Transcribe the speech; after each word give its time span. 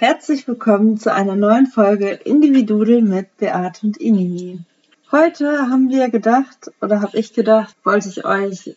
Herzlich 0.00 0.46
willkommen 0.46 0.96
zu 0.96 1.12
einer 1.12 1.34
neuen 1.34 1.66
Folge 1.66 2.10
Individudel 2.10 3.02
mit 3.02 3.36
Beate 3.38 3.84
und 3.84 3.96
Inini. 3.96 4.60
Heute 5.10 5.68
haben 5.68 5.90
wir 5.90 6.08
gedacht, 6.08 6.70
oder 6.80 7.02
habe 7.02 7.18
ich 7.18 7.32
gedacht, 7.32 7.74
wollte 7.82 8.08
ich 8.08 8.24
euch 8.24 8.76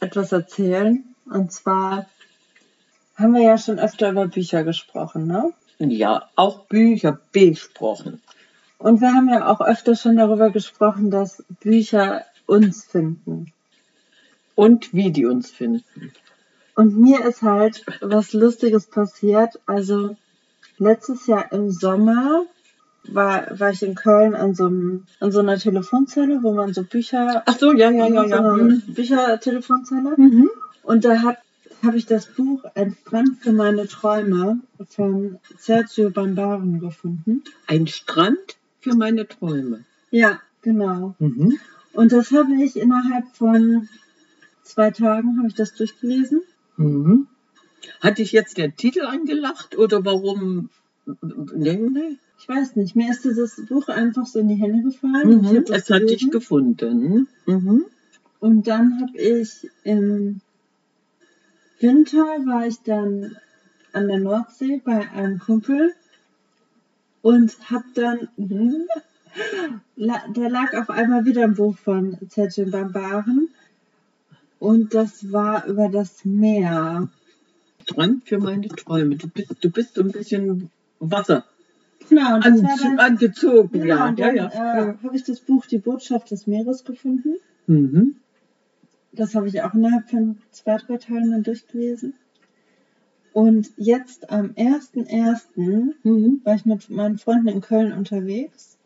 etwas 0.00 0.32
erzählen. 0.32 1.04
Und 1.30 1.52
zwar 1.52 2.06
haben 3.14 3.34
wir 3.34 3.42
ja 3.42 3.56
schon 3.56 3.78
öfter 3.78 4.10
über 4.10 4.26
Bücher 4.26 4.64
gesprochen, 4.64 5.28
ne? 5.28 5.52
Ja, 5.78 6.28
auch 6.34 6.64
Bücher 6.64 7.20
besprochen. 7.30 8.20
Und 8.78 9.00
wir 9.00 9.14
haben 9.14 9.28
ja 9.28 9.46
auch 9.46 9.60
öfter 9.60 9.94
schon 9.94 10.16
darüber 10.16 10.50
gesprochen, 10.50 11.12
dass 11.12 11.44
Bücher 11.60 12.24
uns 12.46 12.84
finden. 12.84 13.52
Und 14.56 14.92
wie 14.92 15.12
die 15.12 15.24
uns 15.24 15.52
finden. 15.52 16.12
Und 16.78 16.96
mir 16.96 17.24
ist 17.24 17.42
halt 17.42 17.84
was 18.00 18.32
Lustiges 18.32 18.86
passiert. 18.86 19.58
Also 19.66 20.16
letztes 20.78 21.26
Jahr 21.26 21.50
im 21.50 21.72
Sommer 21.72 22.44
war, 23.02 23.58
war 23.58 23.70
ich 23.70 23.82
in 23.82 23.96
Köln 23.96 24.36
an 24.36 24.54
so, 24.54 24.66
einem, 24.66 25.04
an 25.18 25.32
so 25.32 25.40
einer 25.40 25.58
Telefonzelle, 25.58 26.40
wo 26.44 26.52
man 26.52 26.72
so 26.72 26.84
Bücher, 26.84 27.42
Ach 27.46 27.58
so, 27.58 27.72
ja, 27.72 27.90
ja, 27.90 28.06
ja, 28.06 28.22
so 28.22 28.28
ja. 28.28 28.56
Mhm. 28.56 28.82
Büchertelefonzelle. 28.94 30.14
Mhm. 30.16 30.50
Und 30.84 31.04
da 31.04 31.20
habe 31.22 31.38
hab 31.82 31.96
ich 31.96 32.06
das 32.06 32.26
Buch 32.26 32.62
Ein 32.76 32.96
Strand 33.00 33.40
für 33.40 33.52
meine 33.52 33.88
Träume 33.88 34.60
von 34.88 35.40
Sergio 35.58 36.10
Bambaren 36.10 36.78
gefunden. 36.78 37.42
Ein 37.66 37.88
Strand 37.88 38.56
für 38.78 38.94
meine 38.94 39.26
Träume. 39.26 39.84
Ja, 40.12 40.38
genau. 40.62 41.16
Mhm. 41.18 41.58
Und 41.92 42.12
das 42.12 42.30
habe 42.30 42.54
ich 42.62 42.76
innerhalb 42.76 43.26
von 43.34 43.88
zwei 44.62 44.92
Tagen 44.92 45.38
habe 45.38 45.48
ich 45.48 45.54
das 45.54 45.74
durchgelesen. 45.74 46.40
Mhm. 46.78 47.26
Hat 48.00 48.18
dich 48.18 48.32
jetzt 48.32 48.56
der 48.56 48.74
Titel 48.74 49.02
angelacht 49.02 49.76
oder 49.76 50.04
warum? 50.04 50.70
Nee, 51.54 51.76
nee. 51.76 52.16
Ich 52.40 52.48
weiß 52.48 52.76
nicht, 52.76 52.94
mir 52.94 53.10
ist 53.10 53.24
dieses 53.24 53.66
Buch 53.66 53.88
einfach 53.88 54.24
so 54.24 54.38
in 54.38 54.48
die 54.48 54.54
Hände 54.54 54.82
gefallen. 54.82 55.44
Ich 55.44 55.50
Mhm. 55.50 55.64
Es 55.74 55.90
hat 55.90 56.08
dich 56.08 56.30
gefunden. 56.30 57.28
Mhm. 57.46 57.86
Und 58.40 58.68
dann 58.68 59.00
habe 59.00 59.18
ich 59.18 59.68
im 59.82 60.40
Winter 61.80 62.24
war 62.46 62.66
ich 62.66 62.80
dann 62.82 63.36
an 63.92 64.08
der 64.08 64.18
Nordsee 64.18 64.80
bei 64.84 65.10
einem 65.10 65.38
Kumpel 65.38 65.92
und 67.22 67.56
habe 67.70 67.84
dann, 67.94 68.28
da 69.96 70.48
lag 70.48 70.74
auf 70.74 70.90
einmal 70.90 71.24
wieder 71.24 71.42
ein 71.42 71.54
Buch 71.54 71.76
von 71.76 72.16
Sergio 72.28 72.66
Bambaren 72.70 73.48
und 74.58 74.94
das 74.94 75.32
war 75.32 75.66
über 75.66 75.88
das 75.88 76.24
Meer. 76.24 77.08
Strand 77.82 78.28
für 78.28 78.38
meine 78.38 78.68
Träume. 78.68 79.16
Du 79.16 79.28
bist, 79.28 79.54
du 79.60 79.70
bist 79.70 79.94
so 79.94 80.02
ein 80.02 80.10
bisschen 80.10 80.70
Wasser 81.00 81.44
Genau, 82.08 82.36
und 82.36 82.44
das 82.44 82.52
an, 82.52 82.62
war 82.64 82.76
dann, 82.76 82.98
angezogen. 82.98 83.80
genau, 83.80 83.86
ja, 83.86 84.08
und 84.08 84.18
ja, 84.18 84.26
dann 84.26 84.36
ja. 84.36 84.90
Äh, 84.90 84.94
habe 85.02 85.16
ich 85.16 85.24
das 85.24 85.40
Buch 85.40 85.66
Die 85.66 85.78
Botschaft 85.78 86.30
des 86.30 86.46
Meeres 86.46 86.84
gefunden. 86.84 87.34
Mhm. 87.66 88.16
Das 89.12 89.34
habe 89.34 89.48
ich 89.48 89.62
auch 89.62 89.74
innerhalb 89.74 90.08
von 90.08 90.38
zwei, 90.50 90.76
drei 90.76 90.96
Tagen 90.96 91.30
dann 91.30 91.42
durchgelesen. 91.42 92.14
Und 93.32 93.70
jetzt 93.76 94.30
am 94.30 94.50
1.1. 94.52 95.94
Mhm. 96.02 96.40
war 96.44 96.54
ich 96.54 96.64
mit 96.64 96.88
meinen 96.90 97.18
Freunden 97.18 97.48
in 97.48 97.60
Köln 97.60 97.92
unterwegs. 97.92 98.78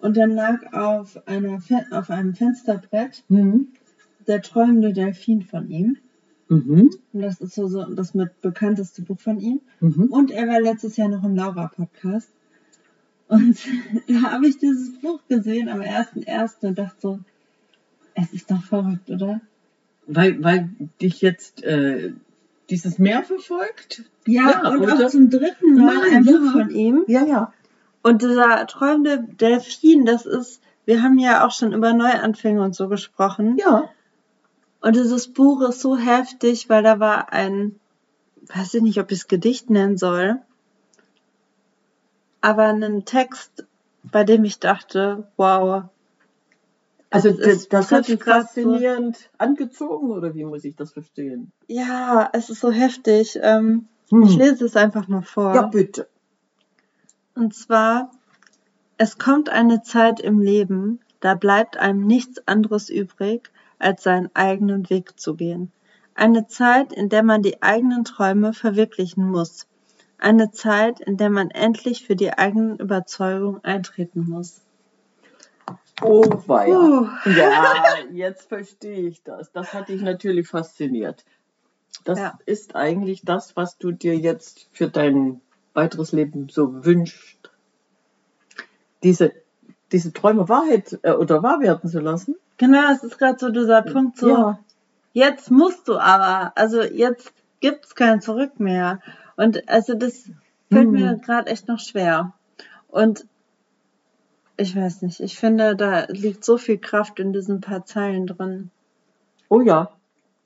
Und 0.00 0.16
dann 0.16 0.30
lag 0.30 0.72
auf, 0.72 1.26
einer 1.26 1.60
Fe 1.60 1.86
auf 1.90 2.10
einem 2.10 2.34
Fensterbrett 2.34 3.24
Mhm. 3.28 3.68
Der 4.28 4.42
träumende 4.42 4.92
Delfin 4.92 5.42
von 5.42 5.68
ihm. 5.70 5.96
Mhm. 6.48 6.90
Und 7.12 7.20
das 7.22 7.40
ist 7.40 7.54
so, 7.54 7.66
so 7.68 7.84
das 7.84 8.14
mit 8.14 8.40
bekannteste 8.42 9.02
Buch 9.02 9.18
von 9.18 9.40
ihm. 9.40 9.60
Mhm. 9.80 10.04
Und 10.04 10.30
er 10.30 10.48
war 10.48 10.60
letztes 10.60 10.96
Jahr 10.96 11.08
noch 11.08 11.24
im 11.24 11.34
Laura-Podcast. 11.34 12.28
Und 13.28 13.56
da 14.08 14.32
habe 14.32 14.46
ich 14.46 14.58
dieses 14.58 15.00
Buch 15.00 15.20
gesehen 15.28 15.68
am 15.68 15.80
1.1. 15.80 16.66
und 16.66 16.78
dachte 16.78 16.96
so, 17.00 17.18
es 18.14 18.32
ist 18.32 18.50
doch 18.50 18.62
verrückt, 18.62 19.08
oder? 19.08 19.40
Weil, 20.06 20.42
weil 20.42 20.68
dich 21.00 21.22
jetzt 21.22 21.62
äh, 21.64 22.12
dieses 22.68 22.98
Meer 22.98 23.22
verfolgt? 23.22 24.04
Ja, 24.26 24.50
Ja, 24.50 24.70
und 24.70 24.80
oder? 24.80 25.06
auch 25.06 25.10
zum 25.10 25.30
dritten 25.30 25.74
Mal 25.76 25.94
Nein, 25.94 26.16
ein 26.16 26.24
ja. 26.24 26.32
Buch 26.32 26.52
von 26.52 26.70
ihm. 26.70 27.04
Ja, 27.06 27.24
ja. 27.24 27.52
Und 28.02 28.22
dieser 28.22 28.66
träumende 28.66 29.24
Delfin, 29.40 30.04
das 30.04 30.26
ist, 30.26 30.60
wir 30.84 31.02
haben 31.02 31.18
ja 31.18 31.46
auch 31.46 31.52
schon 31.52 31.72
über 31.72 31.94
Neuanfänge 31.94 32.60
und 32.62 32.74
so 32.74 32.88
gesprochen. 32.88 33.56
Ja. 33.58 33.88
Und 34.82 34.96
dieses 34.96 35.32
Buch 35.32 35.62
ist 35.62 35.80
so 35.80 35.96
heftig, 35.96 36.68
weil 36.68 36.82
da 36.82 36.98
war 37.00 37.32
ein, 37.32 37.78
weiß 38.54 38.74
ich 38.74 38.82
nicht, 38.82 38.98
ob 38.98 39.10
ich 39.12 39.20
es 39.20 39.28
Gedicht 39.28 39.70
nennen 39.70 39.96
soll, 39.96 40.40
aber 42.40 42.64
ein 42.64 43.04
Text, 43.04 43.64
bei 44.02 44.24
dem 44.24 44.44
ich 44.44 44.58
dachte, 44.58 45.28
wow. 45.36 45.84
Also 47.10 47.28
es 47.28 47.36
das, 47.38 47.46
ist- 47.46 47.72
das 47.72 47.92
hat 47.92 48.08
dich 48.08 48.18
krass 48.18 48.54
so- 48.54 48.62
faszinierend 48.62 49.30
angezogen 49.38 50.10
oder 50.10 50.34
wie 50.34 50.44
muss 50.44 50.64
ich 50.64 50.74
das 50.74 50.92
verstehen? 50.92 51.52
Ja, 51.68 52.28
es 52.32 52.50
ist 52.50 52.60
so 52.60 52.70
heftig. 52.70 53.38
Ähm, 53.40 53.86
Hm. 54.10 54.24
Ich 54.24 54.36
lese 54.36 54.66
es 54.66 54.76
einfach 54.76 55.08
mal 55.08 55.22
vor. 55.22 55.54
Ja, 55.54 55.62
bitte. 55.62 56.06
Und 57.34 57.54
zwar, 57.54 58.10
es 58.98 59.16
kommt 59.18 59.48
eine 59.48 59.82
Zeit 59.82 60.20
im 60.20 60.40
Leben, 60.40 61.00
da 61.20 61.34
bleibt 61.34 61.78
einem 61.78 62.06
nichts 62.06 62.46
anderes 62.46 62.90
übrig, 62.90 63.50
als 63.82 64.02
seinen 64.02 64.30
eigenen 64.34 64.88
Weg 64.90 65.18
zu 65.18 65.34
gehen. 65.34 65.72
Eine 66.14 66.46
Zeit, 66.46 66.92
in 66.92 67.08
der 67.08 67.22
man 67.22 67.42
die 67.42 67.62
eigenen 67.62 68.04
Träume 68.04 68.52
verwirklichen 68.52 69.30
muss. 69.30 69.66
Eine 70.18 70.50
Zeit, 70.52 71.00
in 71.00 71.16
der 71.16 71.30
man 71.30 71.50
endlich 71.50 72.06
für 72.06 72.14
die 72.16 72.32
eigenen 72.32 72.78
Überzeugungen 72.78 73.64
eintreten 73.64 74.28
muss. 74.28 74.60
Oh, 76.00 76.22
weia. 76.46 76.74
Puh. 76.74 77.30
Ja, 77.30 77.84
jetzt 78.12 78.48
verstehe 78.48 79.08
ich 79.08 79.22
das. 79.22 79.52
Das 79.52 79.72
hat 79.72 79.88
dich 79.88 80.02
natürlich 80.02 80.48
fasziniert. 80.48 81.24
Das 82.04 82.18
Ja. 82.18 82.38
ist 82.46 82.74
eigentlich 82.74 83.22
das, 83.24 83.56
was 83.56 83.78
du 83.78 83.92
dir 83.92 84.16
jetzt 84.16 84.68
für 84.72 84.88
dein 84.88 85.40
weiteres 85.74 86.12
Leben 86.12 86.48
so 86.48 86.84
wünschst. 86.84 87.50
Diese, 89.02 89.32
diese 89.92 90.12
Träume 90.12 90.48
Wahrheit 90.48 90.98
äh, 91.02 91.12
oder 91.12 91.42
wahr 91.42 91.60
werden 91.60 91.88
zu 91.88 92.00
lassen. 92.00 92.36
Genau, 92.62 92.92
es 92.92 93.02
ist 93.02 93.18
gerade 93.18 93.40
so 93.40 93.48
dieser 93.50 93.82
Punkt, 93.82 94.18
so, 94.18 94.28
Ja. 94.28 94.58
jetzt 95.14 95.50
musst 95.50 95.88
du 95.88 95.98
aber, 95.98 96.52
also 96.56 96.80
jetzt 96.80 97.32
gibt's 97.58 97.96
kein 97.96 98.20
Zurück 98.20 98.60
mehr. 98.60 99.00
Und 99.34 99.68
also 99.68 99.94
das 99.94 100.30
fällt 100.70 100.86
Mhm. 100.86 100.92
mir 100.92 101.16
gerade 101.16 101.50
echt 101.50 101.66
noch 101.66 101.80
schwer. 101.80 102.34
Und 102.86 103.26
ich 104.56 104.76
weiß 104.76 105.02
nicht, 105.02 105.18
ich 105.18 105.36
finde, 105.40 105.74
da 105.74 106.04
liegt 106.04 106.44
so 106.44 106.56
viel 106.56 106.78
Kraft 106.78 107.18
in 107.18 107.32
diesen 107.32 107.60
paar 107.60 107.84
Zeilen 107.84 108.28
drin. 108.28 108.70
Oh 109.48 109.60
ja, 109.60 109.90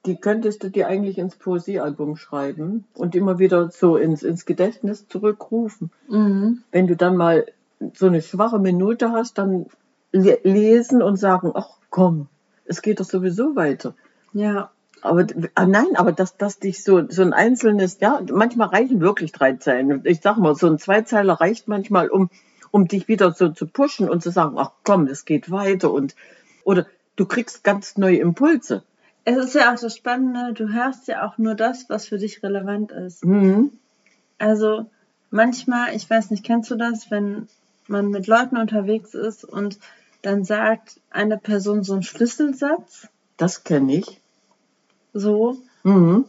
die 0.06 0.16
könntest 0.16 0.62
du 0.62 0.70
dir 0.70 0.88
eigentlich 0.88 1.18
ins 1.18 1.36
Poesiealbum 1.36 2.16
schreiben 2.16 2.86
und 2.94 3.14
immer 3.14 3.38
wieder 3.38 3.70
so 3.70 3.98
ins, 3.98 4.22
ins 4.22 4.46
Gedächtnis 4.46 5.06
zurückrufen. 5.06 5.90
Mhm. 6.08 6.62
Wenn 6.72 6.86
du 6.86 6.96
dann 6.96 7.18
mal 7.18 7.44
so 7.92 8.06
eine 8.06 8.22
schwache 8.22 8.58
Minute 8.58 9.12
hast, 9.12 9.36
dann 9.36 9.66
lesen 10.16 11.02
und 11.02 11.16
sagen, 11.16 11.52
ach 11.54 11.68
komm, 11.90 12.28
es 12.64 12.82
geht 12.82 13.00
doch 13.00 13.04
sowieso 13.04 13.56
weiter. 13.56 13.94
Ja, 14.32 14.70
Aber 15.02 15.26
ah, 15.54 15.66
nein, 15.66 15.94
aber 15.94 16.12
dass, 16.12 16.36
dass 16.36 16.58
dich 16.58 16.82
so, 16.82 17.08
so 17.08 17.22
ein 17.22 17.32
einzelnes, 17.32 17.98
ja, 18.00 18.20
manchmal 18.32 18.68
reichen 18.68 19.00
wirklich 19.00 19.32
drei 19.32 19.54
Zeilen. 19.54 20.02
Ich 20.04 20.20
sag 20.20 20.36
mal, 20.36 20.54
so 20.54 20.66
ein 20.66 20.78
Zweizeiler 20.78 21.34
reicht 21.34 21.68
manchmal, 21.68 22.08
um, 22.08 22.30
um 22.70 22.88
dich 22.88 23.08
wieder 23.08 23.32
so 23.32 23.48
zu 23.50 23.66
pushen 23.66 24.10
und 24.10 24.22
zu 24.22 24.30
sagen, 24.30 24.56
ach 24.58 24.72
komm, 24.84 25.06
es 25.06 25.24
geht 25.24 25.50
weiter 25.50 25.92
und 25.92 26.14
oder 26.64 26.86
du 27.14 27.26
kriegst 27.26 27.62
ganz 27.62 27.96
neue 27.96 28.18
Impulse. 28.18 28.82
Es 29.24 29.36
ist 29.36 29.54
ja 29.54 29.72
auch 29.72 29.78
das 29.78 29.96
Spannende, 29.96 30.52
du 30.52 30.72
hörst 30.72 31.08
ja 31.08 31.26
auch 31.26 31.38
nur 31.38 31.54
das, 31.54 31.88
was 31.88 32.06
für 32.06 32.18
dich 32.18 32.42
relevant 32.42 32.92
ist. 32.92 33.24
Mhm. 33.24 33.72
Also 34.38 34.86
manchmal, 35.30 35.94
ich 35.94 36.08
weiß 36.08 36.30
nicht, 36.30 36.44
kennst 36.44 36.70
du 36.70 36.76
das, 36.76 37.10
wenn 37.10 37.48
man 37.88 38.10
mit 38.10 38.26
Leuten 38.26 38.56
unterwegs 38.56 39.14
ist 39.14 39.44
und 39.44 39.78
dann 40.26 40.42
sagt 40.42 41.00
eine 41.10 41.38
Person 41.38 41.84
so 41.84 41.92
einen 41.92 42.02
Schlüsselsatz, 42.02 43.06
Das 43.36 43.62
kenne 43.62 43.94
ich. 43.94 44.20
so, 45.12 45.56
Mhm. 45.84 46.24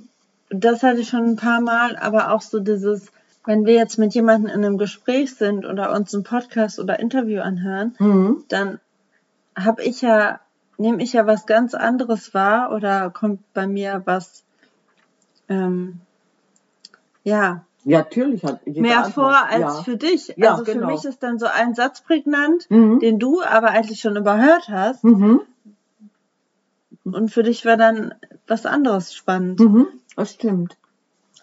das 0.52 0.84
hatte 0.84 1.00
ich 1.02 1.10
schon 1.10 1.26
ein 1.26 1.36
paar 1.36 1.62
Mal, 1.62 1.96
aber 1.98 2.32
auch 2.32 2.42
so 2.42 2.60
dieses, 2.60 3.12
wenn 3.46 3.66
wir 3.66 3.74
jetzt 3.74 3.98
mit 3.98 4.14
jemandem 4.14 4.52
in 4.54 4.64
einem 4.64 4.78
Gespräch 4.78 5.34
sind 5.34 5.66
oder 5.66 5.92
uns 5.94 6.14
einen 6.14 6.24
Podcast 6.24 6.80
oder 6.80 7.00
Interview 7.00 7.42
anhören, 7.42 7.96
Mhm. 7.98 8.44
dann 8.50 8.80
habe 9.56 9.82
ich 9.84 10.02
ja, 10.02 10.42
nehme 10.78 11.02
ich 11.02 11.14
ja 11.14 11.26
was 11.26 11.48
ganz 11.48 11.74
anderes 11.74 12.36
wahr 12.36 12.72
oder 12.72 13.10
kommt 13.10 13.42
bei 13.56 13.66
mir 13.66 14.04
was, 14.06 14.44
ähm, 15.50 16.02
ja, 17.24 17.66
Ja, 17.90 18.00
natürlich 18.00 18.44
hat 18.44 18.60
jeder 18.66 18.82
mehr 18.82 18.98
andere. 18.98 19.12
vor 19.14 19.36
als 19.50 19.62
ja. 19.62 19.72
für 19.84 19.96
dich. 19.98 20.34
Ja, 20.36 20.52
also 20.54 20.66
für 20.66 20.74
genau. 20.74 20.88
mich 20.92 21.06
ist 21.06 21.24
dann 21.24 21.40
so 21.40 21.46
ein 21.46 21.74
Satz 21.74 22.02
prägnant, 22.02 22.70
Mhm. 22.70 23.00
den 23.00 23.18
du 23.18 23.42
aber 23.42 23.70
eigentlich 23.70 24.02
schon 24.02 24.18
überhört 24.18 24.68
hast 24.70 25.04
Mhm. 25.04 25.42
und 27.06 27.30
für 27.32 27.44
dich 27.44 27.66
war 27.66 27.78
dann 27.78 28.14
was 28.48 28.66
anderes 28.66 29.14
spannend. 29.14 29.60
Mhm. 29.60 29.88
Das 30.16 30.34
stimmt. 30.34 30.78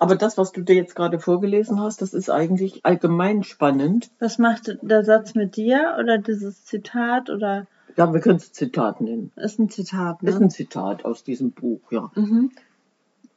Aber 0.00 0.16
das, 0.16 0.36
was 0.36 0.52
du 0.52 0.60
dir 0.62 0.74
jetzt 0.74 0.96
gerade 0.96 1.18
vorgelesen 1.20 1.80
hast, 1.80 2.02
das 2.02 2.14
ist 2.14 2.28
eigentlich 2.28 2.84
allgemein 2.84 3.44
spannend. 3.44 4.10
Was 4.18 4.38
macht 4.38 4.76
der 4.82 5.04
Satz 5.04 5.34
mit 5.34 5.56
dir 5.56 5.96
oder 6.00 6.18
dieses 6.18 6.64
Zitat 6.64 7.30
oder 7.30 7.66
Ja, 7.96 8.12
wir 8.12 8.20
können 8.20 8.36
es 8.36 8.52
Zitat 8.52 9.00
nennen. 9.00 9.30
ist 9.36 9.58
ein 9.60 9.70
Zitat, 9.70 10.22
ne? 10.22 10.30
Ist 10.30 10.40
ein 10.40 10.50
Zitat 10.50 11.04
aus 11.04 11.22
diesem 11.22 11.52
Buch, 11.52 11.80
ja. 11.92 12.10
mhm. 12.16 12.50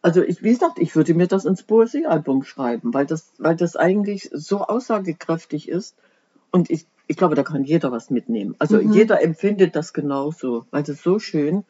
Also 0.01 0.21
ich, 0.21 0.43
wie 0.43 0.51
gesagt, 0.51 0.79
ich 0.79 0.95
würde 0.95 1.13
mir 1.13 1.27
das 1.27 1.45
ins 1.45 1.63
Poesiealbum 1.63 2.43
schreiben, 2.43 2.93
weil 2.93 3.05
das, 3.05 3.33
weil 3.37 3.55
das 3.55 3.75
eigentlich 3.75 4.29
so 4.31 4.59
aussagekräftig 4.59 5.67
ist. 5.69 5.95
Und 6.51 6.69
ich, 6.69 6.85
ich 7.07 7.17
glaube, 7.17 7.35
da 7.35 7.43
kann 7.43 7.63
jeder 7.63 7.91
was 7.91 8.09
mitnehmen. 8.09 8.55
Also 8.59 8.77
Mhm. 8.77 8.93
jeder 8.93 9.21
empfindet 9.21 9.75
das 9.75 9.93
genauso, 9.93 10.65
weil 10.71 10.83
das 10.83 11.01
so 11.01 11.19
schön. 11.19 11.65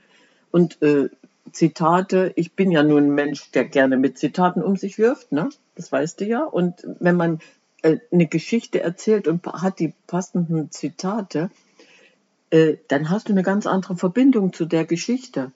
Und 0.52 0.82
äh, 0.82 1.10
Zitate, 1.52 2.34
ich 2.36 2.54
bin 2.54 2.72
ja 2.72 2.84
nun 2.84 3.06
ein 3.06 3.16
Mensch, 3.16 3.52
der 3.52 3.66
gerne 3.66 3.98
mit 3.98 4.18
Zitaten 4.18 4.62
um 4.62 4.76
sich 4.76 4.98
wirft, 4.98 5.32
ne? 5.32 5.50
Das 5.76 5.92
weißt 5.92 6.20
du 6.20 6.26
ja. 6.26 6.44
Und 6.44 6.86
wenn 7.00 7.16
man 7.16 7.40
äh, 7.82 7.98
eine 8.12 8.28
Geschichte 8.28 8.82
erzählt 8.82 9.28
und 9.28 9.46
hat 9.46 9.80
die 9.80 9.94
passenden 10.08 10.72
Zitate, 10.72 11.50
äh, 12.50 12.78
dann 12.88 13.10
hast 13.10 13.30
du 13.30 13.34
eine 13.34 13.44
ganz 13.44 13.66
andere 13.68 13.96
Verbindung 13.96 14.54
zu 14.54 14.66
der 14.66 14.86
Geschichte. 14.86 15.52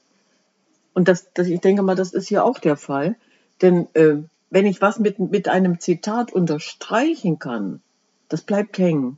Und 0.94 1.08
das, 1.08 1.32
das, 1.34 1.48
ich 1.48 1.62
denke 1.62 1.84
mal, 1.84 1.96
das 1.96 2.14
ist 2.14 2.28
hier 2.28 2.44
auch 2.44 2.60
der 2.60 2.76
Fall. 2.76 3.16
Denn 3.62 3.88
äh, 3.94 4.18
wenn 4.50 4.66
ich 4.66 4.82
was 4.82 5.00
mit, 5.00 5.20
mit 5.20 5.48
einem 5.48 5.80
Zitat 5.80 6.34
unterstreichen 6.34 7.40
kann, 7.40 7.82
das 8.30 8.42
bleibt 8.42 8.78
hängen. 8.78 9.18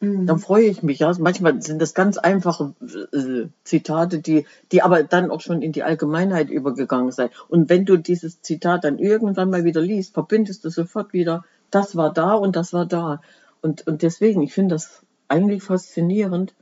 Mhm. 0.00 0.26
Dann 0.26 0.38
freue 0.38 0.66
ich 0.66 0.82
mich. 0.82 1.00
Ja. 1.00 1.12
Manchmal 1.18 1.60
sind 1.60 1.82
das 1.82 1.94
ganz 1.94 2.18
einfache 2.18 2.74
äh, 3.12 3.48
Zitate, 3.64 4.20
die, 4.20 4.46
die 4.70 4.82
aber 4.82 5.02
dann 5.02 5.30
auch 5.30 5.40
schon 5.40 5.62
in 5.62 5.72
die 5.72 5.82
Allgemeinheit 5.82 6.50
übergegangen 6.50 7.10
sind. 7.10 7.30
Und 7.48 7.68
wenn 7.68 7.84
du 7.84 7.96
dieses 7.96 8.40
Zitat 8.42 8.84
dann 8.84 8.98
irgendwann 8.98 9.50
mal 9.50 9.64
wieder 9.64 9.80
liest, 9.80 10.14
verbindest 10.14 10.64
du 10.64 10.70
sofort 10.70 11.12
wieder, 11.12 11.44
das 11.70 11.96
war 11.96 12.12
da 12.12 12.34
und 12.34 12.54
das 12.54 12.72
war 12.72 12.86
da. 12.86 13.20
Und, 13.60 13.86
und 13.86 14.02
deswegen, 14.02 14.42
ich 14.42 14.54
finde 14.54 14.76
das 14.76 15.02
eigentlich 15.26 15.62
faszinierend, 15.62 16.54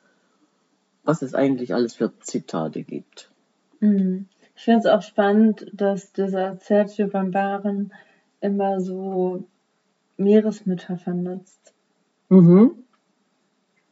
was 1.04 1.22
es 1.22 1.34
eigentlich 1.34 1.74
alles 1.74 1.94
für 1.94 2.12
Zitate 2.20 2.82
gibt. 2.82 3.30
Mhm. 3.80 4.26
Ich 4.56 4.64
finde 4.64 4.80
es 4.80 4.86
auch 4.86 5.02
spannend, 5.02 5.66
dass 5.72 6.12
dieser 6.12 6.56
Sergio 6.56 7.08
Bambaren 7.08 7.92
immer 8.40 8.80
so 8.80 9.44
Meeresmetaphern 10.16 11.22
nutzt. 11.22 11.74
Mhm. 12.30 12.72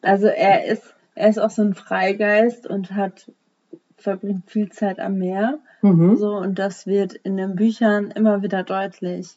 Also 0.03 0.27
er 0.27 0.65
ist, 0.65 0.95
er 1.15 1.29
ist 1.29 1.39
auch 1.39 1.51
so 1.51 1.63
ein 1.63 1.75
Freigeist 1.75 2.67
und 2.67 2.93
hat 2.93 3.31
verbringt 3.97 4.51
viel 4.51 4.71
Zeit 4.71 5.01
am 5.01 5.19
Meer. 5.19 5.59
Mhm. 5.83 6.17
So, 6.17 6.35
und 6.35 6.59
das 6.59 6.87
wird 6.87 7.13
in 7.13 7.37
den 7.37 7.57
Büchern 7.57 8.11
immer 8.11 8.43
wieder 8.43 8.63
deutlich. 8.63 9.37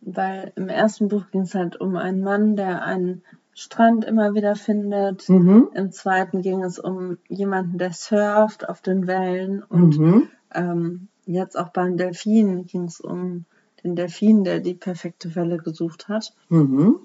Weil 0.00 0.52
im 0.56 0.68
ersten 0.68 1.08
Buch 1.08 1.30
ging 1.30 1.42
es 1.42 1.54
halt 1.54 1.80
um 1.80 1.96
einen 1.96 2.22
Mann, 2.22 2.56
der 2.56 2.84
einen 2.84 3.22
Strand 3.54 4.04
immer 4.04 4.34
wieder 4.34 4.54
findet. 4.54 5.28
Mhm. 5.28 5.68
Im 5.74 5.90
zweiten 5.90 6.42
ging 6.42 6.62
es 6.62 6.78
um 6.78 7.18
jemanden, 7.28 7.78
der 7.78 7.92
surft 7.92 8.68
auf 8.68 8.82
den 8.82 9.06
Wellen. 9.06 9.62
Und 9.62 9.98
Mhm. 9.98 10.28
Ähm, 10.54 11.08
jetzt 11.26 11.56
auch 11.58 11.68
beim 11.70 11.96
Delfin 11.96 12.66
ging 12.66 12.84
es 12.84 13.00
um 13.00 13.44
den 13.84 13.96
Delfin, 13.96 14.44
der 14.44 14.60
die 14.60 14.74
perfekte 14.74 15.34
Welle 15.34 15.58
gesucht 15.58 16.08
hat. 16.08 16.32
Mhm. 16.48 16.96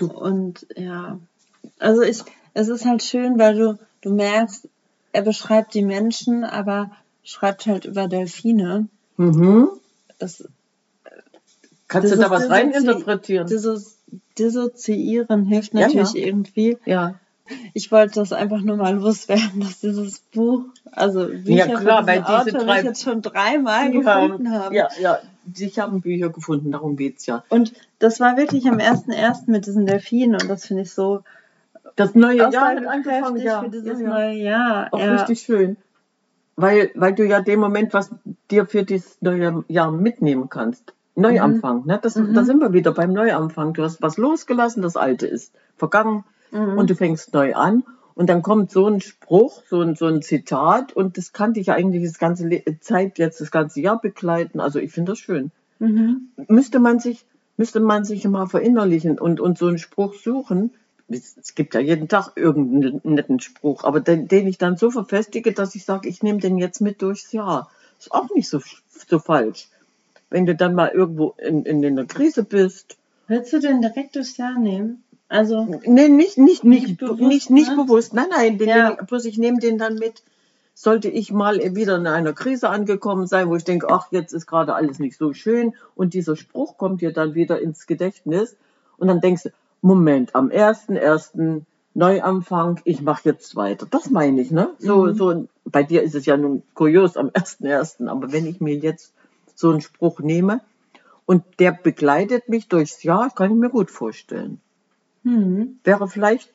Und 0.00 0.66
ja, 0.76 1.18
also 1.78 2.02
ich, 2.02 2.22
es 2.54 2.68
ist 2.68 2.84
halt 2.84 3.02
schön, 3.02 3.38
weil 3.38 3.56
du, 3.56 3.78
du 4.00 4.10
merkst, 4.14 4.68
er 5.12 5.22
beschreibt 5.22 5.74
die 5.74 5.84
Menschen, 5.84 6.44
aber 6.44 6.90
schreibt 7.24 7.66
halt 7.66 7.84
über 7.84 8.06
Delfine. 8.08 8.88
Mhm. 9.16 9.68
Das, 10.18 10.44
Kannst 11.88 12.12
du 12.12 12.16
da 12.16 12.30
was 12.30 12.44
Dissozi- 12.44 12.50
reininterpretieren? 12.50 13.46
dieses 13.48 13.98
Dissoziieren 14.38 15.44
hilft 15.46 15.74
Ja, 15.74 15.80
natürlich 15.80 16.12
ja. 16.12 16.26
irgendwie. 16.26 16.78
Ja. 16.84 17.14
Ich 17.74 17.90
wollte 17.92 18.14
das 18.20 18.32
einfach 18.32 18.60
nur 18.60 18.76
mal 18.76 18.94
loswerden, 18.96 19.60
dass 19.60 19.80
dieses 19.80 20.20
Buch, 20.20 20.64
also 20.92 21.26
Bücher 21.28 21.68
Ja, 21.68 21.80
klar, 21.80 22.06
weil 22.06 22.20
diese 22.20 22.28
Autor 22.58 22.60
drei- 22.66 22.78
ich 22.78 22.84
jetzt 22.84 23.02
schon 23.02 23.22
dreimal 23.22 23.84
haben- 23.84 23.92
gefunden 23.92 24.50
habe. 24.52 24.74
Ja, 24.74 24.88
ja, 25.00 25.18
ich 25.56 25.78
habe 25.78 25.98
Bücher 26.00 26.28
gefunden, 26.30 26.72
darum 26.72 26.96
geht's 26.96 27.26
ja. 27.26 27.44
Und 27.48 27.72
das 27.98 28.20
war 28.20 28.36
wirklich 28.36 28.66
am 28.68 28.78
1.1. 28.78 29.50
mit 29.50 29.66
diesen 29.66 29.86
Delfinen 29.86 30.34
und 30.40 30.48
das 30.48 30.66
finde 30.66 30.82
ich 30.82 30.90
so 30.92 31.22
Das 31.96 32.14
neue 32.14 32.36
Jahr 32.50 32.68
hat 32.76 32.86
angefangen, 32.86 33.36
ja. 33.40 33.62
für 33.62 33.70
dieses 33.70 34.00
ja, 34.00 34.06
ja. 34.06 34.08
neue 34.14 34.34
Jahr. 34.36 34.88
Auch 34.92 34.98
ja. 35.00 35.14
richtig 35.16 35.40
schön. 35.40 35.76
Weil, 36.56 36.90
weil 36.96 37.14
du 37.14 37.24
ja 37.24 37.40
dem 37.40 37.60
Moment 37.60 37.94
was 37.94 38.10
dir 38.50 38.66
für 38.66 38.82
dieses 38.82 39.16
neue 39.22 39.64
Jahr 39.68 39.90
mitnehmen 39.92 40.48
kannst. 40.48 40.92
Neuanfang, 41.14 41.84
ne? 41.86 41.98
Das, 42.02 42.14
Mhm. 42.16 42.34
Da 42.34 42.44
sind 42.44 42.60
wir 42.60 42.72
wieder 42.72 42.92
beim 42.92 43.12
Neuanfang. 43.12 43.72
Du 43.74 43.82
hast 43.82 44.00
was 44.02 44.16
losgelassen, 44.18 44.82
das 44.82 44.96
Alte 44.96 45.26
ist 45.26 45.52
vergangen 45.76 46.24
Mhm. 46.50 46.78
und 46.78 46.90
du 46.90 46.94
fängst 46.94 47.32
neu 47.34 47.54
an. 47.54 47.84
Und 48.14 48.28
dann 48.28 48.42
kommt 48.42 48.72
so 48.72 48.88
ein 48.88 49.00
Spruch, 49.00 49.62
so 49.70 49.80
ein, 49.80 49.94
so 49.94 50.06
ein 50.06 50.22
Zitat 50.22 50.92
und 50.92 51.16
das 51.16 51.32
kann 51.32 51.52
dich 51.52 51.68
ja 51.68 51.74
eigentlich 51.74 52.02
das 52.02 52.18
ganze 52.18 52.48
Le 52.48 52.64
Zeit, 52.80 53.16
jetzt 53.18 53.40
das 53.40 53.52
ganze 53.52 53.80
Jahr 53.80 54.00
begleiten. 54.00 54.58
Also 54.58 54.80
ich 54.80 54.90
finde 54.90 55.12
das 55.12 55.20
schön. 55.20 55.52
Mhm. 55.78 56.30
müsste 56.48 56.80
man 56.80 56.98
sich, 56.98 57.24
müsste 57.56 57.78
man 57.78 58.04
sich 58.04 58.26
mal 58.26 58.46
verinnerlichen 58.46 59.18
und, 59.18 59.38
und 59.38 59.58
so 59.58 59.68
einen 59.68 59.78
Spruch 59.78 60.14
suchen. 60.14 60.72
Es, 61.08 61.54
gibt 61.54 61.74
ja 61.74 61.80
jeden 61.80 62.08
Tag 62.08 62.32
irgendeinen 62.34 63.00
netten 63.04 63.40
Spruch, 63.40 63.84
aber 63.84 64.00
den, 64.00 64.28
den 64.28 64.46
ich 64.46 64.58
dann 64.58 64.76
so 64.76 64.90
verfestige, 64.90 65.52
dass 65.52 65.74
ich 65.74 65.84
sage, 65.84 66.08
ich 66.08 66.22
nehme 66.22 66.40
den 66.40 66.58
jetzt 66.58 66.80
mit 66.80 67.00
durchs 67.00 67.32
Jahr. 67.32 67.70
Ist 67.98 68.12
auch 68.12 68.28
nicht 68.34 68.48
so, 68.48 68.60
so 69.08 69.18
falsch. 69.18 69.68
Wenn 70.28 70.44
du 70.44 70.54
dann 70.54 70.74
mal 70.74 70.88
irgendwo 70.88 71.34
in, 71.38 71.64
in, 71.64 71.84
einer 71.84 72.04
Krise 72.04 72.42
bist. 72.42 72.96
Willst 73.28 73.52
du 73.52 73.60
den 73.60 73.80
direkt 73.80 74.16
durchs 74.16 74.36
Jahr 74.36 74.58
nehmen? 74.58 75.02
Also, 75.28 75.66
Nee, 75.84 76.08
nicht, 76.08 76.38
nicht, 76.38 76.64
nicht, 76.64 76.86
Nicht 76.88 76.98
bewusst, 77.00 77.20
nicht, 77.20 77.50
nicht 77.50 77.70
ne? 77.70 77.76
bewusst. 77.76 78.14
Nein, 78.14 78.28
nein, 78.30 78.58
den 78.58 78.96
bloß 79.06 79.26
ich 79.26 79.38
nehme 79.38 79.58
den 79.58 79.78
dann 79.78 79.94
mit. 79.96 80.22
Sollte 80.74 81.08
ich 81.08 81.32
mal 81.32 81.58
wieder 81.74 81.96
in 81.96 82.06
einer 82.06 82.32
Krise 82.32 82.68
angekommen 82.70 83.26
sein, 83.26 83.48
wo 83.48 83.56
ich 83.56 83.64
denke, 83.64 83.88
ach, 83.90 84.06
jetzt 84.12 84.32
ist 84.32 84.46
gerade 84.46 84.74
alles 84.74 85.00
nicht 85.00 85.18
so 85.18 85.32
schön 85.32 85.74
und 85.96 86.14
dieser 86.14 86.36
Spruch 86.36 86.78
kommt 86.78 87.00
dir 87.00 87.12
dann 87.12 87.34
wieder 87.34 87.60
ins 87.60 87.86
Gedächtnis 87.86 88.56
und 88.96 89.08
dann 89.08 89.20
denkst 89.20 89.42
du, 89.44 89.50
Moment, 89.82 90.34
am 90.34 90.48
1.1. 90.50 91.62
Neuanfang, 91.94 92.80
ich 92.84 93.02
mache 93.02 93.22
jetzt 93.28 93.56
weiter. 93.56 93.86
Das 93.90 94.08
meine 94.10 94.40
ich, 94.40 94.52
ne? 94.52 94.70
So, 94.78 95.06
Mhm. 95.06 95.14
so, 95.14 95.48
bei 95.64 95.82
dir 95.82 96.02
ist 96.02 96.14
es 96.14 96.26
ja 96.26 96.36
nun 96.36 96.62
kurios 96.74 97.16
am 97.16 97.28
1.1., 97.30 98.06
aber 98.06 98.30
wenn 98.32 98.46
ich 98.46 98.60
mir 98.60 98.76
jetzt 98.76 99.12
so 99.56 99.70
einen 99.70 99.80
Spruch 99.80 100.20
nehme 100.20 100.60
und 101.26 101.42
der 101.58 101.72
begleitet 101.72 102.48
mich 102.48 102.68
durchs 102.68 103.02
Jahr, 103.02 103.30
kann 103.30 103.50
ich 103.50 103.56
mir 103.56 103.70
gut 103.70 103.90
vorstellen 103.90 104.60
hm. 105.22 105.78
wäre 105.84 106.08
vielleicht 106.08 106.52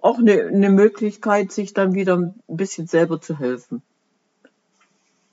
auch 0.00 0.18
eine, 0.18 0.46
eine 0.46 0.70
Möglichkeit, 0.70 1.52
sich 1.52 1.74
dann 1.74 1.94
wieder 1.94 2.16
ein 2.16 2.34
bisschen 2.46 2.86
selber 2.86 3.20
zu 3.20 3.38
helfen. 3.38 3.82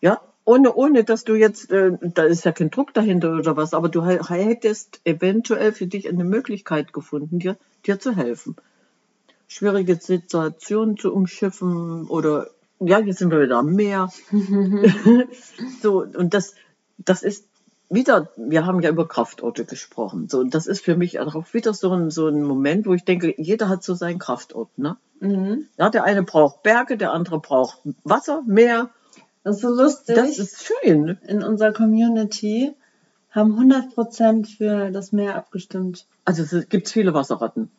Ja, 0.01 0.21
ohne, 0.43 0.75
ohne 0.75 1.03
dass 1.03 1.23
du 1.23 1.35
jetzt, 1.35 1.71
äh, 1.71 1.91
da 2.01 2.23
ist 2.23 2.45
ja 2.45 2.51
kein 2.51 2.69
Druck 2.69 2.93
dahinter 2.93 3.33
oder 3.33 3.57
was, 3.57 3.73
aber 3.73 3.89
du 3.89 4.05
hättest 4.05 5.01
eventuell 5.03 5.71
für 5.71 5.87
dich 5.87 6.07
eine 6.07 6.23
Möglichkeit 6.23 6.93
gefunden, 6.93 7.39
dir, 7.39 7.57
dir 7.85 7.99
zu 7.99 8.15
helfen. 8.15 8.55
Schwierige 9.47 9.95
Situationen 9.95 10.97
zu 10.97 11.13
umschiffen 11.13 12.07
oder, 12.07 12.47
ja, 12.79 12.99
jetzt 12.99 13.19
sind 13.19 13.31
wir 13.31 13.41
wieder 13.41 13.57
am 13.57 13.73
Meer. 13.73 14.11
so, 15.81 16.03
und 16.03 16.33
das, 16.33 16.53
das 16.97 17.23
ist, 17.23 17.47
wieder, 17.89 18.29
wir 18.35 18.65
haben 18.65 18.81
ja 18.81 18.89
über 18.89 19.07
Kraftorte 19.07 19.65
gesprochen. 19.65 20.27
So, 20.29 20.39
und 20.39 20.55
das 20.55 20.67
ist 20.67 20.83
für 20.83 20.95
mich 20.95 21.19
auch 21.19 21.53
wieder 21.53 21.73
so 21.73 21.91
ein, 21.91 22.09
so 22.09 22.27
ein 22.27 22.43
Moment, 22.43 22.87
wo 22.87 22.93
ich 22.93 23.03
denke, 23.03 23.33
jeder 23.37 23.69
hat 23.69 23.83
so 23.83 23.93
seinen 23.93 24.19
Kraftort. 24.19 24.77
Ne? 24.77 24.97
Mhm. 25.19 25.67
Ja, 25.77 25.89
der 25.89 26.03
eine 26.03 26.23
braucht 26.23 26.63
Berge, 26.63 26.97
der 26.97 27.11
andere 27.11 27.39
braucht 27.39 27.79
Wasser, 28.03 28.43
Meer. 28.45 28.89
Das 29.43 29.57
ist 29.57 29.61
so 29.61 29.69
lustig. 29.69 30.15
Das 30.15 30.39
ist 30.39 30.65
schön. 30.65 31.17
In 31.27 31.43
unserer 31.43 31.71
Community 31.71 32.73
haben 33.29 33.53
100% 33.53 34.57
für 34.57 34.91
das 34.91 35.11
Meer 35.11 35.35
abgestimmt. 35.35 36.07
Also 36.23 36.43
es 36.43 36.69
gibt 36.69 36.89
viele 36.89 37.13
Wasserratten, 37.13 37.69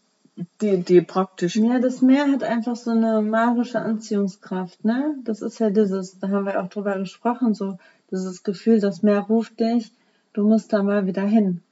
die, 0.61 0.83
die 0.83 1.01
praktisch. 1.01 1.57
Ja, 1.57 1.81
das 1.81 2.03
Meer 2.03 2.31
hat 2.31 2.45
einfach 2.45 2.77
so 2.77 2.91
eine 2.91 3.23
magische 3.23 3.81
Anziehungskraft, 3.81 4.85
ne? 4.85 5.17
Das 5.25 5.43
ist 5.43 5.59
ja 5.59 5.71
dieses, 5.71 6.21
da 6.21 6.29
haben 6.29 6.45
wir 6.45 6.63
auch 6.63 6.69
drüber 6.69 6.99
gesprochen, 6.99 7.55
so 7.55 7.79
dieses 8.11 8.43
Gefühl, 8.43 8.81
das 8.81 9.03
Meer 9.03 9.21
ruft 9.21 9.59
dich, 9.59 9.91
du 10.37 10.47
musst 10.47 10.73
da 10.73 10.83
mal 10.83 11.07
wieder 11.07 11.23
hin. 11.23 11.63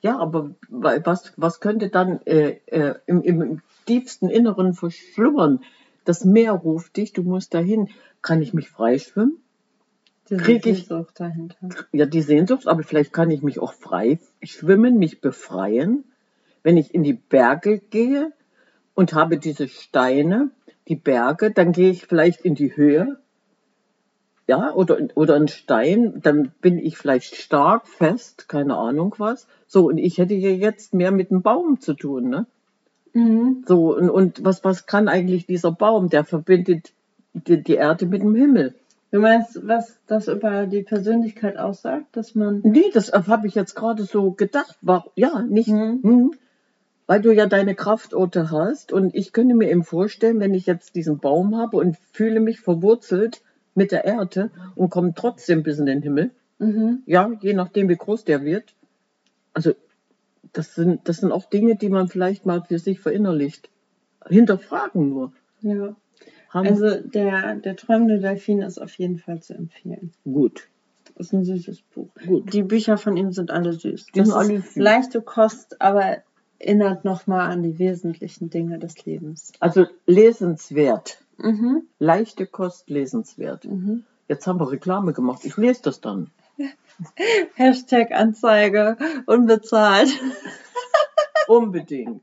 Ja, 0.00 0.18
aber 0.18 0.50
wa- 0.68 0.98
was, 1.04 1.32
was 1.36 1.60
könnte 1.60 1.88
dann 1.88 2.20
äh, 2.26 2.58
äh, 2.66 2.94
im, 3.06 3.22
im 3.22 3.60
tiefsten 3.86 4.28
Inneren 4.28 4.74
verschlummern? 4.74 5.60
Das 6.04 6.24
Meer 6.24 6.52
ruft 6.52 6.96
dich, 6.96 7.12
du 7.12 7.22
musst 7.22 7.54
dahin. 7.54 7.88
Kann 8.22 8.42
ich 8.42 8.52
mich 8.54 8.68
freischwimmen? 8.68 9.38
Krieg 10.28 10.64
ich- 10.66 10.86
Sehnsucht 10.86 11.18
dahinter. 11.20 11.56
Ja, 11.92 12.06
die 12.06 12.22
Sehnsucht, 12.22 12.66
aber 12.66 12.82
vielleicht 12.82 13.12
kann 13.12 13.30
ich 13.30 13.42
mich 13.42 13.58
auch 13.58 13.72
frei 13.74 14.18
schwimmen, 14.42 14.98
mich 14.98 15.20
befreien, 15.20 16.04
wenn 16.62 16.76
ich 16.76 16.94
in 16.94 17.02
die 17.02 17.12
Berge 17.14 17.78
gehe 17.78 18.32
und 18.94 19.12
habe 19.12 19.38
diese 19.38 19.68
Steine, 19.68 20.50
die 20.88 20.96
Berge, 20.96 21.50
dann 21.50 21.72
gehe 21.72 21.90
ich 21.90 22.06
vielleicht 22.06 22.40
in 22.42 22.54
die 22.54 22.74
Höhe, 22.76 23.18
ja, 24.46 24.74
oder, 24.74 24.98
oder 25.14 25.36
ein 25.36 25.48
Stein, 25.48 26.20
dann 26.22 26.52
bin 26.60 26.78
ich 26.78 26.98
vielleicht 26.98 27.34
stark, 27.34 27.86
fest, 27.88 28.48
keine 28.48 28.76
Ahnung 28.76 29.14
was. 29.18 29.46
So, 29.66 29.88
und 29.88 29.98
ich 29.98 30.18
hätte 30.18 30.34
hier 30.34 30.54
jetzt 30.54 30.92
mehr 30.92 31.12
mit 31.12 31.30
dem 31.30 31.42
Baum 31.42 31.80
zu 31.80 31.94
tun, 31.94 32.28
ne? 32.28 32.46
Mhm. 33.14 33.64
So, 33.66 33.96
und, 33.96 34.10
und 34.10 34.44
was, 34.44 34.64
was 34.64 34.86
kann 34.86 35.08
eigentlich 35.08 35.46
dieser 35.46 35.72
Baum? 35.72 36.10
Der 36.10 36.24
verbindet 36.24 36.92
die, 37.32 37.62
die 37.62 37.74
Erde 37.74 38.06
mit 38.06 38.22
dem 38.22 38.34
Himmel. 38.34 38.74
Du 39.10 39.20
meinst, 39.20 39.66
was 39.66 39.96
das 40.08 40.28
über 40.28 40.66
die 40.66 40.82
Persönlichkeit 40.82 41.56
aussagt, 41.56 42.16
dass 42.16 42.34
man. 42.34 42.60
Nee, 42.64 42.90
das 42.92 43.12
habe 43.12 43.46
ich 43.46 43.54
jetzt 43.54 43.76
gerade 43.76 44.02
so 44.02 44.32
gedacht. 44.32 44.76
War, 44.82 45.06
ja, 45.14 45.42
nicht. 45.42 45.68
Mhm. 45.68 46.00
Hm, 46.02 46.34
weil 47.06 47.20
du 47.20 47.32
ja 47.32 47.46
deine 47.46 47.74
Kraftorte 47.74 48.50
hast. 48.50 48.92
Und 48.92 49.14
ich 49.14 49.32
könnte 49.32 49.54
mir 49.54 49.70
eben 49.70 49.84
vorstellen, 49.84 50.40
wenn 50.40 50.54
ich 50.54 50.66
jetzt 50.66 50.96
diesen 50.96 51.18
Baum 51.18 51.56
habe 51.56 51.76
und 51.76 51.96
fühle 52.12 52.40
mich 52.40 52.60
verwurzelt 52.60 53.42
mit 53.74 53.92
der 53.92 54.04
Erde 54.04 54.50
und 54.74 54.90
komme 54.90 55.12
trotzdem 55.14 55.62
bis 55.62 55.78
in 55.78 55.86
den 55.86 56.02
Himmel. 56.02 56.30
Mhm. 56.58 57.02
Ja, 57.06 57.30
je 57.40 57.52
nachdem, 57.54 57.88
wie 57.88 57.96
groß 57.96 58.24
der 58.24 58.44
wird. 58.44 58.74
Also, 59.52 59.72
das 60.52 60.74
sind, 60.74 61.08
das 61.08 61.18
sind 61.18 61.32
auch 61.32 61.46
Dinge, 61.50 61.76
die 61.76 61.88
man 61.88 62.08
vielleicht 62.08 62.46
mal 62.46 62.62
für 62.62 62.78
sich 62.78 63.00
verinnerlicht. 63.00 63.68
Hinterfragen 64.28 65.08
nur. 65.10 65.32
Ja. 65.60 65.96
Haben, 66.50 66.68
Also 66.68 67.00
der, 67.00 67.56
der 67.56 67.74
träumende 67.76 68.20
Delfin 68.20 68.62
ist 68.62 68.78
auf 68.80 68.94
jeden 68.98 69.18
Fall 69.18 69.40
zu 69.42 69.54
empfehlen. 69.54 70.12
gut, 70.24 70.68
Ist 71.16 71.32
ein 71.32 71.44
süßes 71.44 71.82
Buch. 71.94 72.08
gut. 72.26 72.52
Die 72.54 72.62
Bücher 72.62 72.96
von 72.96 73.16
ihm 73.16 73.32
sind 73.32 73.50
alle 73.50 73.72
süß. 73.72 74.06
Die 74.06 74.18
Das 74.20 74.28
sind 74.28 74.36
alle 74.36 74.60
süß. 74.60 74.76
leichte 74.76 75.20
Kost, 75.20 75.80
aber 75.80 76.18
erinnert 76.60 77.04
nochmal 77.04 77.50
an 77.50 77.62
die 77.64 77.78
wesentlichen 77.80 78.50
Dinge 78.50 78.78
des 78.78 79.04
Lebens. 79.04 79.52
Also 79.58 79.86
lesenswert. 80.06 81.18
Mhm. 81.38 81.88
Leichte 81.98 82.46
Kost 82.46 82.90
lesenswert. 82.90 83.64
Mhm. 83.64 84.04
Jetzt 84.28 84.46
haben 84.46 84.58
wir 84.60 84.70
Reklame 84.70 85.12
gemacht. 85.12 85.44
Ich 85.44 85.56
lese 85.56 85.82
das 85.82 86.00
dann. 86.00 86.30
Hashtag 87.54 88.12
Anzeige 88.12 88.96
unbezahlt. 89.26 90.08
Unbedingt. 91.48 92.22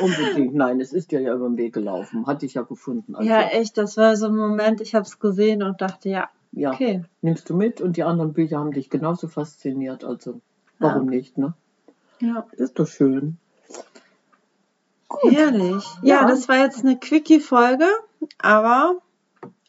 Unbedingt. 0.00 0.54
Nein, 0.54 0.80
es 0.80 0.92
ist 0.92 1.10
dir 1.10 1.20
ja 1.20 1.34
über 1.34 1.48
den 1.48 1.56
Weg 1.56 1.72
gelaufen. 1.72 2.26
Hatte 2.26 2.46
ich 2.46 2.54
ja 2.54 2.62
gefunden. 2.62 3.14
Also, 3.14 3.28
Ja, 3.28 3.42
echt, 3.42 3.78
das 3.78 3.96
war 3.96 4.16
so 4.16 4.26
ein 4.26 4.36
Moment, 4.36 4.80
ich 4.80 4.94
habe 4.94 5.04
es 5.04 5.18
gesehen 5.18 5.62
und 5.62 5.80
dachte, 5.80 6.08
ja, 6.08 6.28
ja. 6.52 6.72
okay. 6.72 7.04
Nimmst 7.22 7.48
du 7.48 7.56
mit 7.56 7.80
und 7.80 7.96
die 7.96 8.04
anderen 8.04 8.32
Bücher 8.32 8.58
haben 8.58 8.72
dich 8.72 8.90
genauso 8.90 9.28
fasziniert. 9.28 10.04
Also, 10.04 10.40
warum 10.78 11.06
nicht, 11.06 11.38
ne? 11.38 11.54
Ja, 12.20 12.46
ist 12.52 12.78
doch 12.78 12.86
schön. 12.86 13.38
Herrlich. 15.30 15.84
Ja, 16.02 16.22
Ja. 16.22 16.26
das 16.28 16.48
war 16.48 16.58
jetzt 16.58 16.80
eine 16.84 16.98
Quickie-Folge, 16.98 17.86
aber 18.38 18.96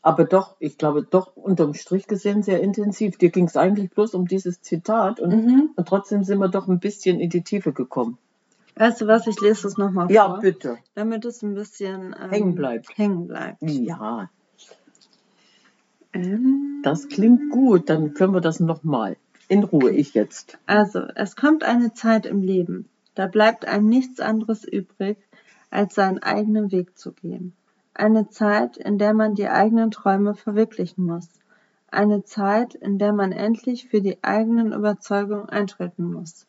Aber 0.03 0.25
doch, 0.25 0.55
ich 0.59 0.77
glaube, 0.77 1.03
doch 1.03 1.35
unterm 1.35 1.73
Strich 1.75 2.07
gesehen 2.07 2.41
sehr 2.43 2.61
intensiv. 2.61 3.17
Dir 3.17 3.29
ging 3.29 3.45
es 3.45 3.55
eigentlich 3.55 3.91
bloß 3.91 4.15
um 4.15 4.27
dieses 4.27 4.61
Zitat 4.61 5.19
und, 5.19 5.45
mhm. 5.45 5.69
und 5.75 5.87
trotzdem 5.87 6.23
sind 6.23 6.39
wir 6.39 6.47
doch 6.49 6.67
ein 6.67 6.79
bisschen 6.79 7.19
in 7.19 7.29
die 7.29 7.41
Tiefe 7.43 7.71
gekommen. 7.71 8.17
weißt 8.75 9.01
du 9.01 9.07
was, 9.07 9.27
ich 9.27 9.39
lese 9.41 9.63
das 9.63 9.77
nochmal 9.77 10.07
vor. 10.07 10.15
Ja, 10.15 10.27
bitte. 10.39 10.77
damit 10.95 11.23
es 11.25 11.43
ein 11.43 11.53
bisschen 11.53 12.15
ähm, 12.19 12.29
Hängen 12.31 12.55
bleibt. 12.55 12.97
Hängen 12.97 13.27
bleibt. 13.27 13.61
Ja, 13.61 14.29
Ähm, 16.13 16.81
das 16.83 17.07
klingt 17.07 17.51
gut. 17.51 17.89
Dann 17.89 18.13
können 18.13 18.33
wir 18.33 18.41
das 18.41 18.59
nochmal. 18.59 19.17
In 19.47 19.63
Ruhe, 19.63 19.91
ich 19.91 20.13
jetzt. 20.13 20.57
Also, 20.65 20.99
es 21.15 21.35
kommt 21.35 21.63
eine 21.63 21.93
Zeit 21.93 22.25
im 22.25 22.41
Leben, 22.41 22.87
da 23.15 23.27
bleibt 23.27 23.65
einem 23.67 23.87
nichts 23.87 24.19
anderes 24.21 24.63
übrig, 24.63 25.17
als 25.71 25.95
seinen 25.95 26.19
eigenen 26.19 26.71
Weg 26.71 26.97
zu 26.97 27.13
gehen. 27.13 27.53
Eine 27.93 28.29
Zeit, 28.29 28.77
in 28.77 28.97
der 28.97 29.13
man 29.13 29.35
die 29.35 29.49
eigenen 29.49 29.91
Träume 29.91 30.35
verwirklichen 30.35 31.05
muss. 31.05 31.27
Eine 31.89 32.23
Zeit, 32.23 32.75
in 32.75 32.97
der 32.97 33.13
man 33.13 33.31
endlich 33.31 33.89
für 33.89 34.01
die 34.01 34.23
eigenen 34.23 34.71
Überzeugungen 34.71 35.49
eintreten 35.49 36.11
muss. 36.13 36.45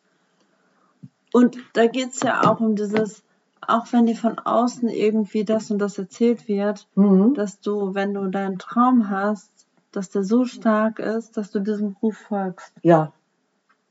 Und 1.33 1.57
da 1.73 1.87
geht's 1.87 2.21
ja 2.21 2.49
auch 2.49 2.59
um 2.59 2.75
dieses, 2.75 3.23
auch 3.61 3.91
wenn 3.91 4.05
dir 4.05 4.15
von 4.15 4.37
außen 4.39 4.87
irgendwie 4.87 5.43
das 5.43 5.71
und 5.71 5.79
das 5.79 5.97
erzählt 5.97 6.47
wird, 6.47 6.87
Mhm. 6.95 7.33
dass 7.33 7.59
du, 7.59 7.93
wenn 7.95 8.13
du 8.13 8.27
deinen 8.27 8.59
Traum 8.59 9.09
hast, 9.09 9.51
dass 9.91 10.09
der 10.09 10.23
so 10.23 10.45
stark 10.45 10.99
ist, 10.99 11.37
dass 11.37 11.51
du 11.51 11.59
diesem 11.59 11.95
Ruf 12.01 12.17
folgst. 12.17 12.73
Ja. 12.83 13.11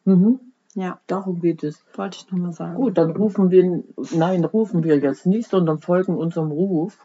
Mhm. 0.04 0.40
Ja, 0.74 1.00
Darum 1.06 1.40
geht 1.40 1.62
es. 1.64 1.84
wollte 1.94 2.18
ich 2.18 2.32
nur 2.32 2.40
mal 2.40 2.52
sagen. 2.52 2.76
Gut, 2.76 2.96
dann 2.96 3.10
rufen 3.10 3.50
wir, 3.50 3.82
nein, 4.14 4.44
rufen 4.44 4.82
wir 4.84 4.98
jetzt 4.98 5.26
nicht, 5.26 5.50
sondern 5.50 5.78
folgen 5.80 6.16
unserem 6.16 6.50
Ruf. 6.50 6.96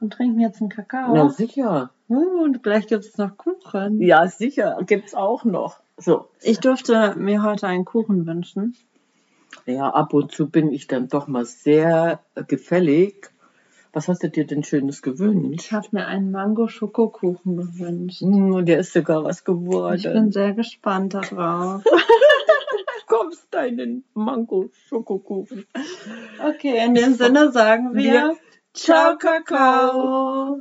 Und 0.00 0.12
trinken 0.14 0.40
jetzt 0.40 0.60
einen 0.60 0.70
Kakao. 0.70 1.14
Na 1.14 1.28
sicher. 1.28 1.90
Uh, 2.08 2.42
und 2.44 2.62
gleich 2.62 2.86
gibt 2.86 3.04
es 3.04 3.16
noch 3.18 3.36
Kuchen. 3.36 4.00
Ja, 4.00 4.26
sicher. 4.26 4.78
Gibt's 4.86 5.14
auch 5.14 5.44
noch. 5.44 5.80
So. 5.96 6.28
Ich 6.42 6.60
durfte 6.60 7.14
mir 7.16 7.42
heute 7.42 7.66
einen 7.66 7.84
Kuchen 7.84 8.26
wünschen. 8.26 8.74
Ja, 9.66 9.90
ab 9.90 10.12
und 10.12 10.32
zu 10.32 10.48
bin 10.50 10.72
ich 10.72 10.86
dann 10.88 11.08
doch 11.08 11.26
mal 11.28 11.44
sehr 11.44 12.20
gefällig. 12.48 13.30
Was 13.92 14.08
hast 14.08 14.22
du 14.24 14.28
dir 14.28 14.46
denn 14.46 14.64
Schönes 14.64 14.96
Ich 14.96 15.02
gewünscht? 15.02 15.70
habe 15.72 15.86
mir 15.92 16.06
einen 16.06 16.32
Mango-Schokokuchen 16.32 17.56
gewünscht. 17.56 18.22
Und 18.22 18.66
der 18.66 18.78
ist 18.80 18.92
sogar 18.92 19.22
was 19.24 19.38
Ich 19.38 19.44
bin 19.44 19.60
geworden. 19.70 20.32
sehr 20.32 20.52
gespannt 20.54 21.14
darauf. 21.14 21.84
Kommst 23.16 23.46
deinen 23.54 24.04
Mango-Schokokuchen. 24.14 25.66
Okay, 26.44 26.84
in 26.84 26.94
dem 26.94 27.14
Sinne 27.14 27.52
sagen 27.52 27.94
wir 27.94 28.02
Wir- 28.02 28.36
Ciao, 28.72 29.16
Kakao. 29.16 30.58